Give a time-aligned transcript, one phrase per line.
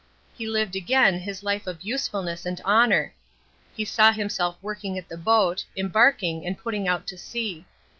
[0.35, 3.13] He lived again his life of usefulness and honour.
[3.75, 7.67] He saw himself working at the boat, embarking, and putting out to sea.